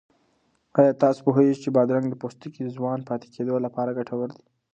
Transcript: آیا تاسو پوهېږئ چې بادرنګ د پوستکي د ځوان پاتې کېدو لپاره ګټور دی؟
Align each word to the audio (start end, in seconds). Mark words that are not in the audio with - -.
آیا 0.79 0.91
تاسو 1.03 1.19
پوهېږئ 1.25 1.55
چې 1.63 1.69
بادرنګ 1.75 2.07
د 2.09 2.15
پوستکي 2.21 2.61
د 2.63 2.69
ځوان 2.77 2.99
پاتې 3.09 3.27
کېدو 3.35 3.55
لپاره 3.65 3.95
ګټور 3.99 4.29
دی؟ 4.35 4.43